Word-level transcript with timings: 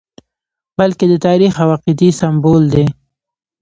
بلکې 0.77 1.05
د 1.11 1.15
تاریخ 1.27 1.53
او 1.63 1.69
عقیدې 1.75 2.09
سمبول 2.19 2.63
دی. 2.73 2.85